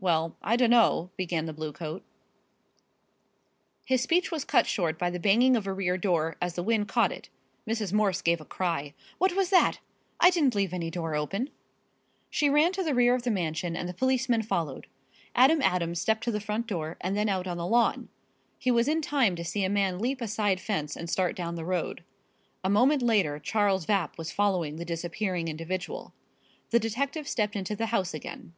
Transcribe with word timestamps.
"Well, 0.00 0.36
I 0.42 0.56
dunno" 0.56 1.12
began 1.16 1.46
the 1.46 1.52
bluecoat. 1.52 2.02
His 3.86 4.02
speech 4.02 4.32
was 4.32 4.44
cut 4.44 4.66
short 4.66 4.98
by 4.98 5.10
the 5.10 5.20
banging 5.20 5.54
of 5.56 5.64
a 5.64 5.72
rear 5.72 5.96
door, 5.96 6.36
as 6.42 6.54
the 6.56 6.62
wind 6.64 6.88
caught 6.88 7.12
it. 7.12 7.28
Mrs. 7.68 7.92
Morse 7.92 8.20
gave 8.20 8.40
a 8.40 8.44
cry. 8.44 8.94
"What 9.18 9.36
was 9.36 9.50
that? 9.50 9.78
I 10.18 10.30
didn't 10.30 10.56
leave 10.56 10.74
any 10.74 10.90
door 10.90 11.14
open!" 11.14 11.50
She 12.30 12.50
ran 12.50 12.72
to 12.72 12.82
the 12.82 12.96
rear 12.96 13.14
of 13.14 13.22
the 13.22 13.30
mansion 13.30 13.76
and 13.76 13.88
the 13.88 13.94
policeman 13.94 14.42
followed. 14.42 14.88
Adam 15.36 15.62
Adams 15.62 16.00
stepped 16.00 16.24
to 16.24 16.32
the 16.32 16.40
front 16.40 16.66
door 16.66 16.96
and 17.00 17.16
then 17.16 17.28
out 17.28 17.46
on 17.46 17.56
the 17.56 17.64
lawn. 17.64 18.08
He 18.58 18.72
was 18.72 18.88
in 18.88 19.00
time 19.00 19.36
to 19.36 19.44
see 19.44 19.62
a 19.62 19.68
man 19.68 20.00
leap 20.00 20.20
a 20.20 20.26
side 20.26 20.60
fence 20.60 20.96
and 20.96 21.08
start 21.08 21.36
down 21.36 21.54
the 21.54 21.64
road. 21.64 22.02
A 22.64 22.68
moment 22.68 23.02
later 23.02 23.38
Charles 23.38 23.84
Vapp 23.86 24.18
was 24.18 24.32
following 24.32 24.78
the 24.78 24.84
disappearing 24.84 25.46
individual. 25.46 26.12
The 26.70 26.80
detective 26.80 27.28
stepped 27.28 27.54
into 27.54 27.76
the 27.76 27.86
house 27.94 28.12
again. 28.12 28.52